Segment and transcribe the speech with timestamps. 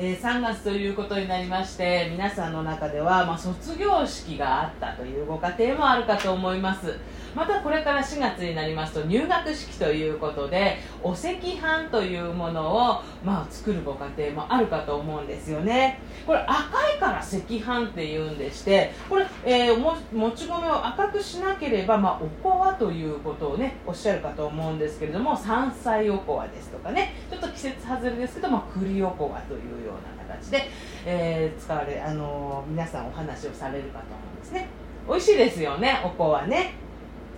[0.00, 6.94] えー、3月ということになりまして皆さんの中では、まあ、卒業式があったというご家庭もあるかと思います。
[7.34, 16.00] またこれから4月になりますと入学式ということでお赤飯というものを、まあ、作るご家庭もあるかと思うんですよね。
[16.26, 16.56] これ赤
[16.96, 30.68] いから赤飯っていうんでしてこれ、えー、ももち米を赤くしなければ、まあ、おこわということをねおっしゃるかと思うんですけれども山菜おこわですとかねちょっと季節外れですけど、まあ、栗おこわというよような形で、
[31.04, 34.68] えー、使われ、あの、皆さんお話をされるかと思うんですね
[35.08, 36.74] 美味しいですよねおこわね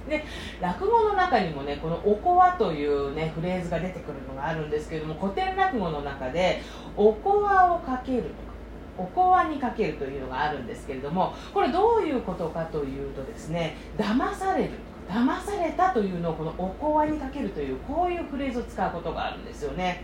[0.08, 0.24] で
[0.60, 6.60] 落語の中にもねこの「おこわ」というねフレーズが出てくるのがあるんですけれども古典落語の中で
[6.96, 8.34] 「おこわをかける」とか
[8.98, 14.70] 「おこわにかける」というのがあるんですけれどもこれどういうことかというとですね騙される
[15.08, 20.02] 騙されたというのをこの「おこわにかける」というこういうフレーズを使うことがあるんですよね。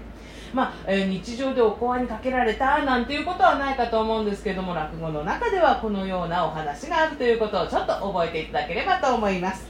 [0.54, 9.66] まあえー、日常でおこわにかけられたなんていうことはないかと思うんですけども落語の中ではこのようなお話があるということをちょっと覚えていただければと思います。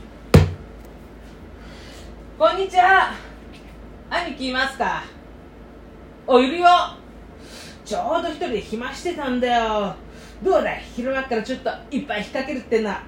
[2.38, 3.14] こんにちは。
[4.10, 5.02] 兄貴いますか
[6.26, 6.68] おいるよ。
[7.84, 9.94] ちょうど一人で暇してたんだよ。
[10.42, 10.82] どうだい？
[10.94, 13.02] 昼間からちょっといっぱい引っ掛けるってな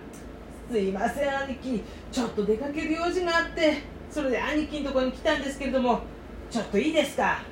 [0.71, 1.83] すいません兄貴。
[2.11, 3.83] ちょっと出かける用事があって。
[4.11, 6.01] それで兄貴のとこに来たんですけれども。
[6.51, 7.43] ちょっといいですか？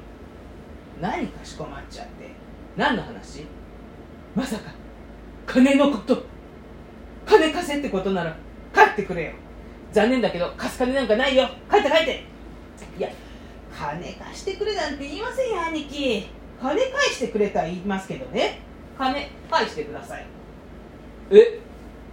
[1.01, 2.31] 何かしこまっちゃって。
[2.77, 3.45] 何の話？
[4.35, 4.71] まさか。
[5.47, 6.25] 金のこと。
[7.27, 8.37] 金貸せってことなら
[8.75, 9.33] 帰ってくれよ。
[9.93, 11.49] 残念だけど貸す金なんかないよ。
[11.71, 12.25] 帰って帰って。
[12.99, 13.09] いや
[13.73, 16.29] 金貸してくれなんて言いませんよ兄貴。
[16.61, 18.61] 金返してくれとは言いますけどね。
[18.97, 20.27] 金返してください。
[21.31, 21.61] え？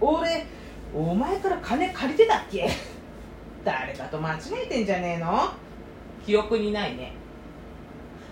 [0.01, 0.45] 俺
[0.93, 2.69] お前から金借りてたっけ？
[3.63, 5.51] 誰かと間違えてんじゃねえの？
[6.25, 7.13] 記憶にないね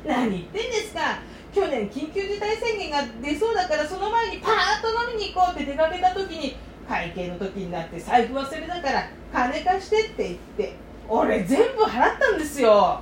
[0.05, 1.19] 何言ってんですか？
[1.53, 6.55] 去年緊急事態宣言が出そうだからその前にパーッと飲みに行こうって出かけた時に
[6.87, 10.73] 会計の時になって財布忘れたから金貸してって言って
[11.09, 13.01] 俺全部払ったんですよ。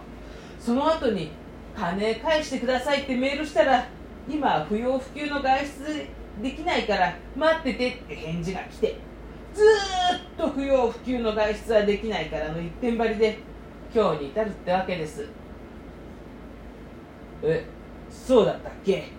[0.59, 1.31] その後に
[1.75, 3.87] 金返してくださいってメールしたら
[4.27, 6.07] 今不要不急の外出
[6.41, 8.95] できないから待っててって返事が来て
[9.53, 13.37] ずっと不要不急の外出はできないからの一点張りで
[13.93, 15.27] 今日に至るってわけです。
[17.43, 17.65] え
[18.09, 19.11] そうだったっけ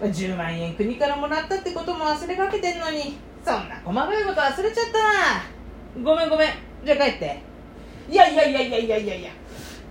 [0.00, 3.18] ？10万円国からもらったってことも忘れかけてんのに。
[3.44, 6.02] そんな細かいこと忘れちゃった。
[6.02, 6.48] なごめんごめん。
[6.84, 7.40] じゃあ帰って。
[8.10, 9.14] いやいやいやいやいやいや。
[9.14, 9.30] いや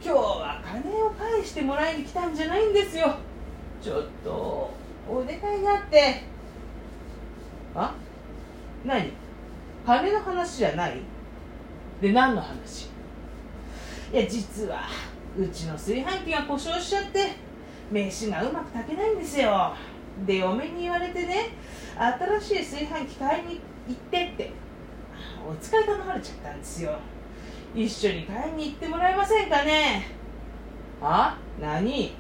[0.04, 3.16] 今日は金を返してもらいに来たんじゃないんですよ。
[3.82, 4.30] ちょっと
[5.10, 6.24] お願いがあって。
[7.76, 7.94] あ？
[8.86, 9.12] 何？
[9.86, 11.00] 金の話じゃない？
[12.02, 12.90] で何の話？
[14.14, 14.88] いや実は。
[15.38, 17.32] うちの炊飯器が故障しちゃって
[17.92, 19.74] 飯がうまく炊けないんですよ。
[20.26, 21.50] で嫁に言われてね
[22.40, 24.52] 新しい炊飯器買いに行ってって
[25.48, 26.98] お使い頼まれちゃったんですよ。
[27.76, 30.08] 一緒に買いに行ってもらえませんかね。
[31.02, 32.14] あ何？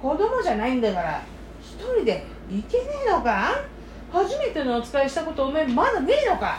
[0.00, 1.22] 子供じゃないんだから
[1.60, 3.62] 一人で行けねえのか？
[4.10, 6.58] 初めてのお使いしたことおめえまだねえのか？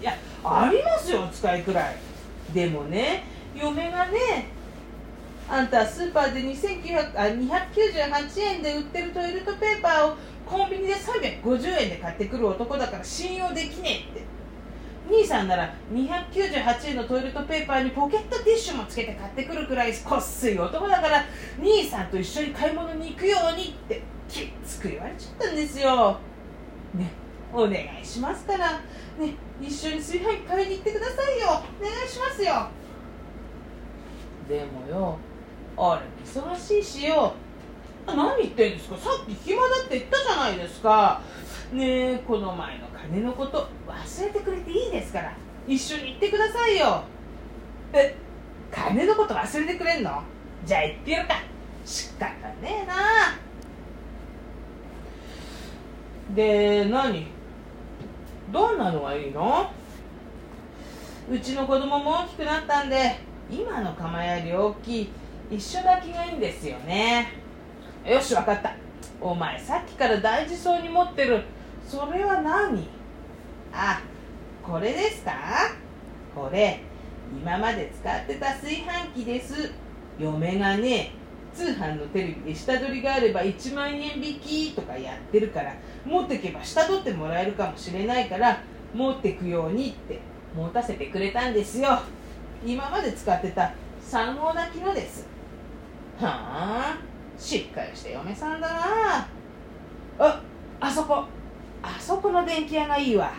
[0.00, 1.96] いやありますよお使いくらい。
[2.54, 3.24] でもね
[3.54, 4.46] 嫁がね
[5.50, 10.16] あんたスーパーで2900あ298円で売ってるトイレットペーパーを
[10.46, 14.30] コンビニで350円で買ってくる男だから信用できねえって。
[15.10, 21.24] 兄さんなら298円のトイレットペーパーにポケットティッシュもつけて買ってくるくらいこっすい男だから
[21.58, 26.16] 兄さんと一緒に買い物に行くようにってきつく言われちゃったんですよ。
[26.94, 27.10] ね
[27.52, 28.74] お願いしますから。
[29.18, 31.46] ね一緒に炊飯器買いに行ってくださいよ。
[31.80, 32.68] お願いしますよ。
[34.48, 35.18] でもよ
[35.76, 37.32] 俺忙しいしよ。
[38.06, 38.96] 何言ってんですか？
[38.96, 41.20] さっき暇だって言ったじゃないですか。
[41.72, 45.32] ねえこの前の金のこと忘れてくれていいですから。
[45.68, 47.02] 一緒に行ってくださいよ。
[47.92, 48.16] え
[48.72, 50.22] 金のこと忘れてくれんの？
[50.64, 51.34] じゃあ行ってやるか。
[51.84, 52.26] 仕方
[52.60, 52.94] ねえな。
[56.34, 57.26] で何？
[58.50, 59.70] どんなのがいいの？
[61.30, 65.12] うちの子供も大きくなったんで今の釜より大きい
[65.50, 67.32] 一緒だけがいいんですよね。
[68.06, 68.72] よし分かった。
[69.20, 71.42] お前さっきから大事そうに持ってる。
[71.86, 72.88] それは何？
[73.72, 74.00] あ
[74.62, 75.32] これですか？
[76.34, 76.80] これ
[77.32, 79.72] 今まで使ってた炊飯器です。
[80.20, 81.10] 嫁がね
[81.52, 85.74] 通販のテレビで下取りがあれば1万円引きとかやってるから
[86.04, 88.62] 持ってけば下取ってもらえるかもしれないから
[88.94, 90.20] 持ってくようにって
[90.54, 91.98] 持たせてくれたんですよ。
[92.64, 93.72] 今まで使ってた
[94.08, 95.26] 3号炊きのです。
[96.26, 96.98] はあ
[97.38, 99.28] しっかりした嫁さんだな。
[100.18, 100.42] あ
[100.80, 101.24] あそこ。
[101.82, 103.32] あそこの電気屋がいいわ。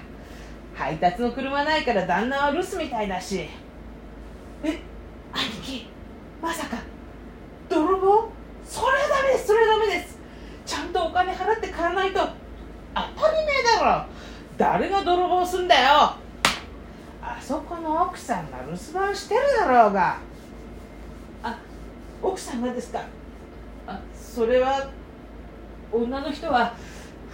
[0.76, 3.48] 配達の車ないから旦那は留守みたいだし。
[4.64, 4.80] え
[5.32, 5.88] 兄貴
[6.42, 6.78] まさか。
[7.70, 8.30] 泥棒？
[8.66, 10.18] それはダメですそれはダメです。
[10.66, 12.20] ちゃんとお金払って買わないと。
[12.20, 14.06] 当たり前だろ。
[14.58, 16.16] 誰が泥棒すんだよ。
[17.22, 20.18] あそこの奥さんが留守番してるだろうが。
[22.62, 23.02] 奥さんがですか？
[23.88, 24.88] あそれは
[25.92, 26.74] 女の人は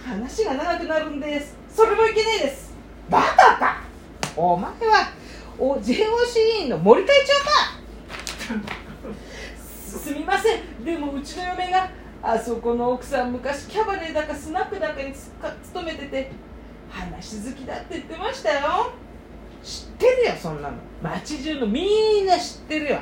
[0.02, 1.56] 話が長くなるんです。
[1.68, 2.72] それもいけないです。
[3.10, 3.82] バカか！
[4.36, 5.12] お前は
[5.58, 5.92] お JOC
[6.60, 8.60] 委員の森会長か！
[9.58, 10.84] すみません。
[10.84, 11.90] でもうちの嫁が
[12.22, 16.30] あそこの奥さん昔キャバレーだかスナックだかにつか勤めてて
[16.90, 18.92] 話好きだって言ってましたよ。
[19.62, 20.76] 知ってるよそんなの。
[21.02, 22.98] 街中のみんな知ってるよ。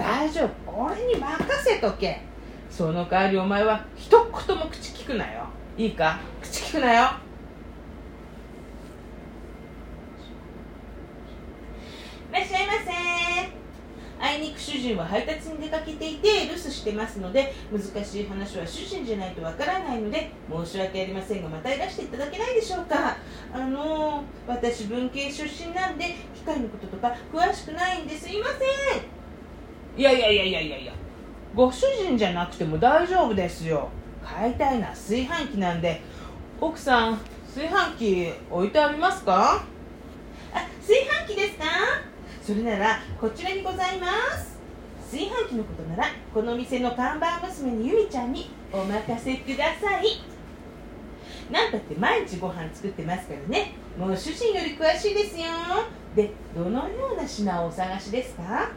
[0.00, 0.84] 大丈夫。
[0.84, 2.22] 俺に任せとけ。
[2.70, 5.44] その代わりお前は一言も口聞くなよ。
[5.76, 6.18] いいか？
[6.40, 7.10] 口聞くなよ。
[12.30, 12.80] いらっしゃいませ。
[14.22, 23.16] あいにく主人は配達に出かけていて留守してますので難しい話は主人じゃないとわからないので申し訳ありませんがまたいらしていただけないでしょうか。
[23.52, 28.28] あのー、私文系出身なんで機械のこととか詳しくないんです。
[28.28, 29.19] いません。
[29.96, 30.78] いやいやいやいやいや。
[30.78, 30.92] いや
[31.54, 33.88] ご主人じゃなくても大丈夫ですよ。
[34.22, 36.00] 買いたいのは炊飯器なんで。
[36.60, 37.18] 奥さん
[37.52, 39.64] 炊飯器置いてありますか？
[40.52, 41.64] あ炊飯器ですか？
[42.42, 44.06] それならこちらにございま
[44.36, 44.58] す。
[45.10, 50.22] 炊飯器のことならこの店の看板娘のゆみちゃんにお任せください。
[51.50, 53.72] なんたって毎日ご飯作ってますからね。
[53.98, 55.46] もう主人より詳しいですよ。
[56.14, 58.70] でどのような品をお探しですか？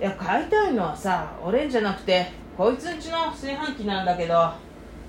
[0.00, 2.26] いや買いたいのはさ俺んじゃなくて
[2.56, 4.52] こいつんちの炊飯器なんだけど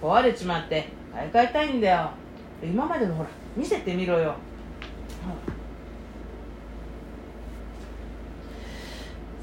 [0.02, 2.12] 壊れちまって買い替えたいんだよ。
[2.64, 4.36] 今までのほら見せてみろよ、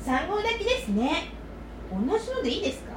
[0.04, 1.30] 3号炊きですね。
[1.90, 2.92] 同じのでいいですか？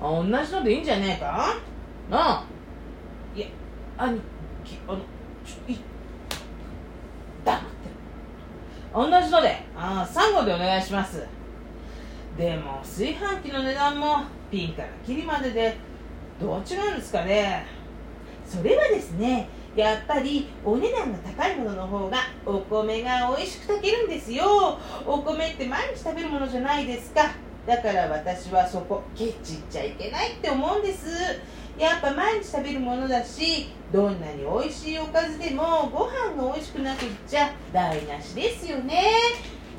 [0.00, 1.56] あ同じのでいいんじゃねえか？
[2.10, 2.44] なあ。
[3.34, 3.46] いや
[3.98, 4.20] 兄
[4.64, 5.78] 貴あのちょい
[7.44, 7.66] 黙って
[8.92, 9.56] 同じので。
[9.76, 11.24] あ3号でお願いします。
[12.36, 15.76] でも炊飯器の値段もピンからキリまでで
[16.40, 17.66] どう違うんですかね。
[18.46, 24.78] それはですねやっぱりお値段が高いものの方がお米が美味しく炊けるんですよ。
[25.06, 27.22] お米って毎日食べるものじゃないですか。
[27.66, 31.06] だから私はそこケチっちゃいけないって思うんです。
[31.80, 39.02] やっぱ毎日食べるものだしどんなに美味しいおかずでもご飯が美味しくなくっちゃ台無しですよね。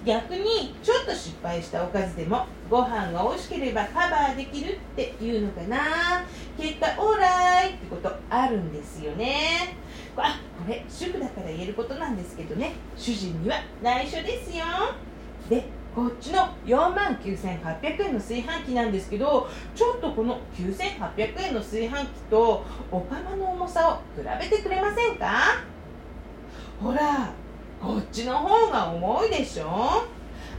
[0.03, 6.25] 逆にちょっと失敗したおかずでもご飯が美味しければカバーできるっていうのかな。
[6.57, 9.77] 結果オーライってことあるんですよね。
[10.17, 12.71] あこれ主婦だから言えることなんですけどね。
[12.97, 14.65] 主人には内緒ですよ。
[15.47, 25.65] でこっちの4万9800円の炊飯器なんですけどちょっとこの9800円の炊飯器とお釜の重さを比べてくれませんか？
[26.81, 27.33] ほら
[27.81, 30.07] こっちの方が重いでしょ？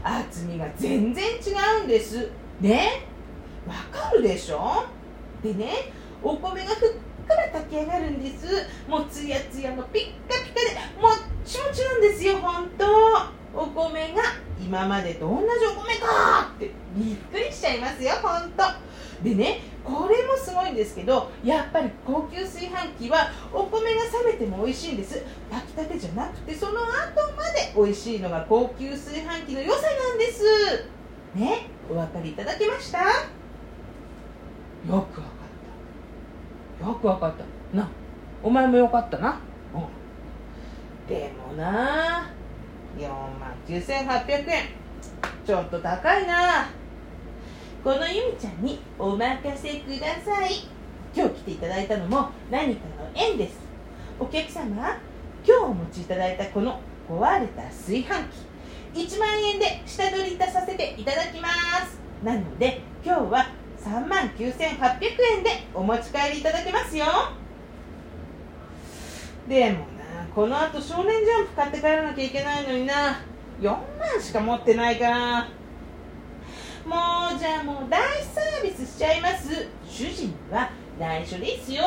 [0.03, 1.37] 厚みが全然違
[1.81, 2.29] うんです。
[2.61, 3.05] ね？
[3.65, 4.85] わかるでしょ？
[5.41, 5.91] でね
[6.21, 6.89] お米がふっ
[7.27, 8.67] くら炊き上がるんです。
[8.87, 10.12] もうツヤツヤのピッ
[14.73, 25.23] 今までと同じお米かってびっくりしちゃいますよ本当でねこれもすごいんですけどやっぱり高級炊飯器はお米が冷めても美味しいんです。
[25.51, 26.87] 炊きたてじゃなくてその後
[27.37, 30.43] まで美味しいのが高級炊飯器の良さなんです。
[31.35, 32.99] ねお分かりいただけました？
[32.99, 33.05] よ
[34.87, 35.13] くわかっ
[36.81, 36.87] た。
[36.87, 37.77] よくわかった。
[37.77, 37.87] な
[38.41, 39.39] お前もよかったな。
[39.75, 41.07] うん。
[41.07, 42.31] でもなあ
[42.97, 44.69] 4万9800円。
[45.45, 46.69] ちょっと高いな。
[47.83, 50.67] このゆみちゃんにお任せください。
[51.15, 53.57] 今日来ていただいたのも何かの縁です。
[54.19, 54.99] お客様
[55.45, 58.05] 今日お持ちいただいたこの壊れた炊飯
[58.93, 59.07] 器。
[59.07, 61.49] 1万円で下取りいたさせていただきま
[61.85, 61.99] す。
[62.23, 63.47] なので今日は
[63.83, 64.47] 3万9800
[65.37, 67.05] 円でお持ち帰りいただけますよ。
[69.49, 69.92] でも
[70.33, 73.21] このあと少年ジャンプ買って帰らなきゃいけないのにな。
[73.61, 75.41] 4万しか持ってないから。
[75.41, 79.67] もうじゃあもう大サービスしちゃいます。
[79.87, 81.83] 主人には内緒ですよ。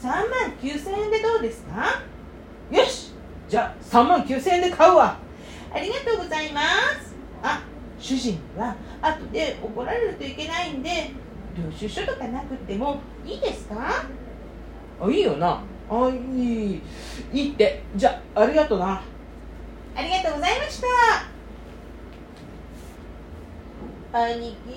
[0.00, 0.24] 3万
[0.60, 2.02] 9000円でどうですか？
[2.70, 3.12] よし！
[3.48, 5.16] じゃあ3万9000円で買うわ。
[5.72, 7.14] ありがとうございます。
[7.44, 7.62] あ
[8.00, 11.12] 主人には後で怒られるといけないんで
[11.56, 14.04] 領収書とかなくてもいいですか？
[15.00, 15.62] あいいよな。
[15.94, 16.80] あいい
[17.34, 17.82] いいって。
[17.94, 19.02] じゃあありがとうな。
[19.94, 20.86] ありがとうございました。
[24.18, 24.70] 兄貴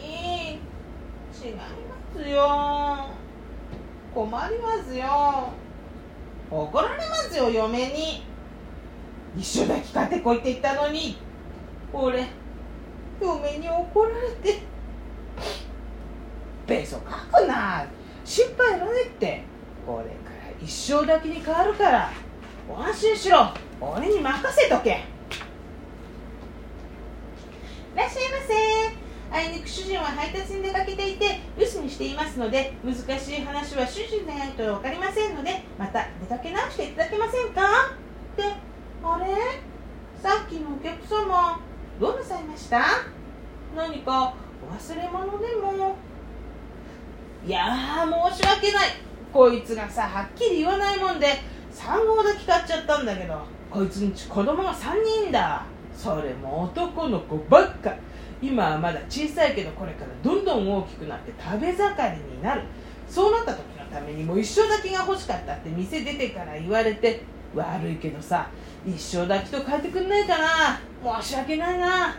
[1.41, 1.65] 違いま
[2.13, 3.07] すよ。
[4.13, 5.49] 困りますよ。
[6.51, 8.25] 怒られますよ嫁に。
[9.37, 11.17] 一緒抱き買ってこいって言ったのに。
[11.93, 12.25] 俺
[13.21, 14.59] 嫁に怒られて。
[16.67, 17.85] ベソ書くな。
[18.25, 19.43] 心配いらねって。
[19.85, 20.24] これ
[20.65, 22.11] 一生抱きに変わるから
[22.67, 23.53] ご安心しろ。
[23.79, 24.89] 俺に任せとけ。
[24.89, 24.93] い
[27.95, 28.55] らっしゃいませ。
[29.31, 37.61] あいにく主人は配達に出かけていて留守にしていますので難しい話は主人でないと分かりませんのでまた出かけ直していただけませんか？
[38.33, 38.43] って。
[39.03, 39.27] あれ？
[40.19, 41.59] さっきのお客様
[41.99, 42.83] どうなさいました？
[43.75, 44.33] 何か
[44.67, 45.95] お忘れ物でも？
[47.45, 49.04] いやー申し訳ない。
[49.35, 51.27] こいつがさはっきり言わないもんで
[51.73, 53.37] 3号だけ買っちゃったんだけど
[53.69, 55.65] こいつに子供が3人だ。
[55.93, 57.93] それも男の子ばっか。
[58.41, 62.61] 今はまだ小さいけどこれからどんどん大きくなって食べ盛りになる。
[63.09, 67.23] そうなった時のためにもう一生炊きが欲しかったって店出てから言われて
[67.53, 68.47] 悪いけどさ
[68.87, 71.19] 一生炊きと変えてくんないかな。
[71.21, 72.07] 申し訳ないな。
[72.07, 72.15] あ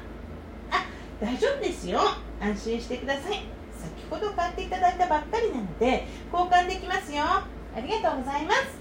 [1.18, 1.98] 大丈夫ですよ。
[2.38, 3.55] 安心してください。
[4.08, 7.24] 先ほど買っていただいたばっかりなので交換できますよ。
[7.24, 7.46] あ
[7.76, 8.78] りがとうございます。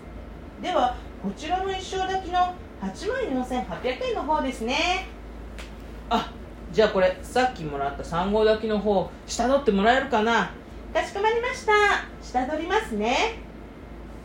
[0.61, 5.07] ではこちらの一生炊きの8万4800円の方ですね。
[6.09, 6.31] あ
[6.71, 10.51] じゃあこれさっきもらった3号炊きの方下取ってもらえるかな？
[10.93, 11.73] かしこまりました。
[12.21, 13.39] 下取りますね。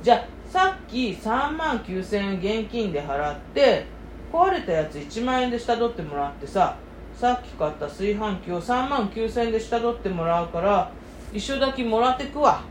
[0.03, 3.87] じゃあさっき3万9000円現金で払って
[4.33, 6.77] 壊れたやつ1万円で下取ってもらってさ
[7.21, 10.91] さっき買った炊飯器を3万9000円で下取ってもらうから
[11.35, 12.63] 一緒だけもらってくわ。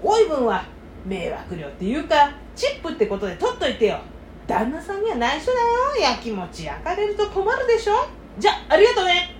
[0.00, 0.64] おい分は
[1.04, 3.98] 迷惑料っていうかチップってことで取っといてよ。
[4.46, 6.12] 旦那さんには内緒だよ。
[6.12, 8.08] やきもち焼かれると困るでしょ。
[8.38, 9.34] じゃあありがとうね。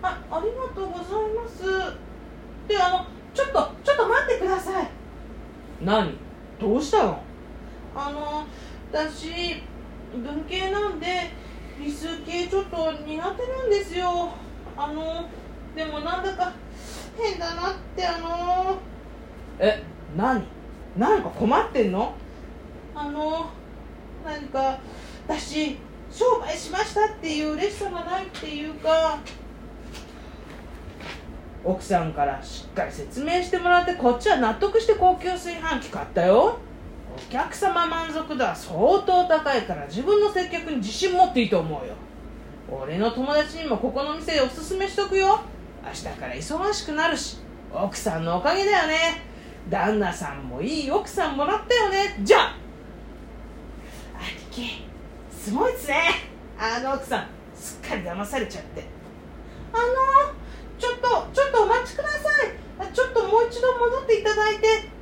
[0.00, 1.64] あありがとうございます。
[2.68, 4.88] であのちょっとちょっと待ってください。
[5.84, 6.16] 何？
[6.60, 7.20] どうしたの？
[7.96, 8.46] あの
[8.92, 9.60] 私
[10.14, 11.06] 文系なんで
[11.78, 14.30] 理数系ちょっと苦手なんですよ。
[14.76, 15.28] あの
[15.76, 16.52] でもなんだか
[17.16, 18.76] 変だなってあの。
[19.58, 19.82] え
[20.16, 20.44] 何？
[20.96, 22.14] 何か困ってんの？
[22.94, 23.46] あの
[24.24, 24.78] 何か
[25.26, 25.76] 私
[26.10, 29.18] 商売しましたっていう嬉しさがないっていうか。
[31.64, 36.58] 奥さんからしっかり説明してもらってこっちは納得して高級炊飯器買ったよ
[37.28, 41.94] お客様満足度は相当高いから自分の接客に自信持っていいと思うよ。
[42.70, 45.40] 俺の友達にもここの店でおすすめしとくよ。
[45.84, 47.38] 明日から忙しくなるし
[47.72, 49.22] 奥さんのおかげだよね。
[49.68, 52.20] 旦那さんもいい奥さんもらったよね。
[52.22, 52.56] じゃあ
[54.52, 54.86] 兄貴
[55.32, 56.02] すごいっすね。
[56.58, 58.84] あの奥さんすっかり騙されちゃって。
[59.72, 59.84] あの
[60.78, 62.92] ちょっとちょっとお待ちください。
[62.92, 64.93] ちょっともう一度戻っていただいて。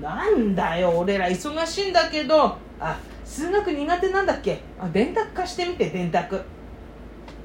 [0.00, 2.56] なんだよ俺ら忙しいんだけど。
[2.80, 4.60] あ数学苦手なんだっけ？
[4.80, 6.42] あ電卓貸してみて電卓。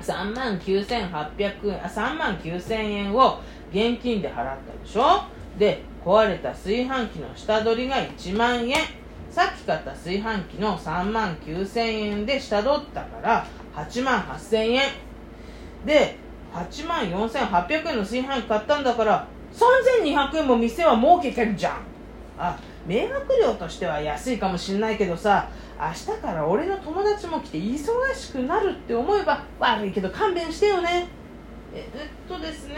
[0.02, 1.86] 3万9800円。
[1.86, 3.40] あ3万9000円を
[3.72, 5.24] 現金で払ったでしょ？
[5.58, 8.76] で壊れた炊飯器の下取りが1万円。
[9.30, 14.82] さっき買った炊飯器の3万9000円で下取ったから8万8000円。
[15.86, 16.16] で
[16.54, 21.78] 8万4800円の炊飯器買ったんだから3200円も店は儲けてるじゃん。
[22.38, 31.08] あ迷惑料としては安いかもしんないけどさ明日から俺の友達も来て忙しくなるって思えば悪いけど勘弁してよね。
[31.74, 32.76] ええっとですね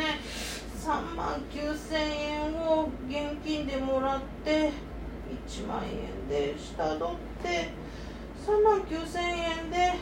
[0.82, 4.72] 3万9000円を現金でもらって
[5.48, 7.70] 1万円で下取って
[8.46, 9.20] 3万9000
[9.66, 9.94] 円で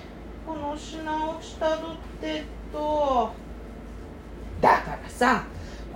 [0.46, 3.32] この品を下取ってと。
[4.62, 5.44] だからさ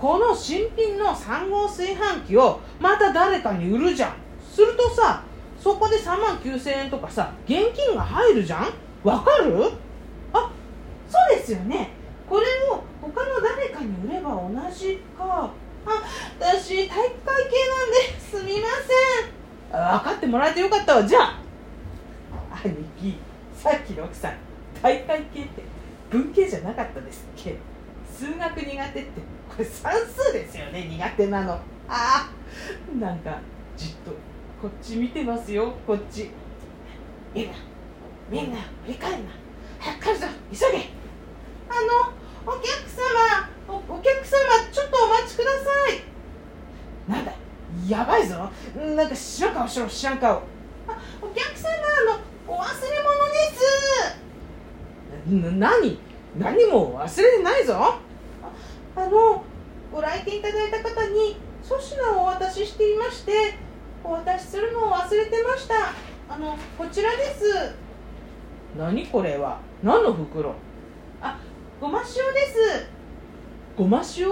[0.02, 4.14] この新品の3号炊飯器をまた誰かに売るじゃん。
[4.44, 5.22] するとさ
[5.60, 8.72] そこで3万9000円とかさ現金が入るじゃん？
[9.04, 9.70] わかる？
[10.32, 10.50] あ
[11.08, 11.90] そうですよね。
[12.28, 15.52] これを他の誰かに売れば同じか。
[15.86, 16.02] あ
[16.40, 18.44] 私体育会系なんです。
[18.44, 18.68] みま
[19.70, 19.80] せん。
[20.00, 21.06] 分かってもらえてよかったわ。
[21.06, 21.38] じゃあ
[22.64, 23.18] 兄貴
[23.56, 24.34] さっきの奥さん
[24.82, 25.62] 体育会系って
[26.10, 27.56] 文系じゃなかったですっけ？
[28.12, 29.10] 数学苦手って
[29.48, 31.52] これ算数ですよね苦手なの。
[31.54, 32.30] ああ
[32.98, 33.40] なんか
[33.76, 34.10] じっと
[34.60, 36.30] こっち見てますよこっち。
[37.34, 37.52] みんな
[38.30, 39.30] みんな振り返るな。
[39.78, 40.78] 早く帰るぞ急げ。
[41.82, 42.12] の
[42.46, 44.32] お客様おお客様
[44.70, 45.56] ちょっとお待ちくださ
[45.90, 47.10] い。
[47.10, 47.32] なんだ
[47.88, 48.50] やばいぞ。
[48.76, 50.30] なんか知らん顔しろ知らん顔。
[50.36, 50.42] あ
[51.20, 53.40] お客様あのお忘れ物で
[55.50, 55.58] す。
[55.58, 55.98] な何？
[56.38, 57.74] 何も忘れてないぞ。
[57.76, 58.00] あ
[58.96, 59.44] あの
[59.92, 63.54] ご来店いただいた方に粗品をお渡ししていまして
[64.02, 65.74] お渡しするのを忘れてました。
[66.28, 67.74] あのこちらです。
[68.78, 69.60] 何これは？
[69.82, 70.54] 何の袋？
[71.20, 71.38] あ
[71.80, 72.10] ごま塩で
[72.46, 72.86] す。
[73.76, 74.28] ごま塩？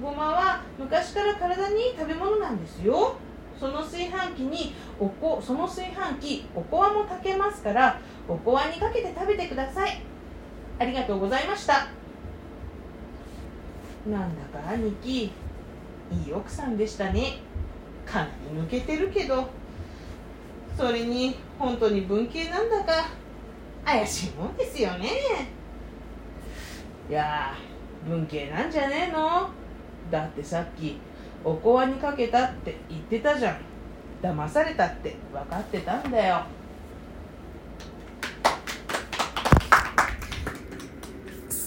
[0.00, 3.16] ごまは昔から体にいい食べ物なんですよ。
[3.58, 10.02] その炊飯器におこその炊飯器おこわも炊けますからおこわにかけて食べてください
[10.78, 11.88] ありがとうございました。
[14.08, 15.30] なんだか兄貴い
[16.28, 17.38] い奥さんでしたね。
[18.04, 19.48] かなり抜けてるけど。
[20.76, 23.08] それに本当に文系なんだか
[23.82, 25.08] 怪しいもんですよね。
[27.08, 27.54] いや
[28.06, 29.48] 文系なんじゃねえの？
[30.10, 30.98] だってさっき
[31.42, 33.56] おこわにかけたって言ってたじゃん。
[34.22, 36.42] 騙されたって分かってたんだよ。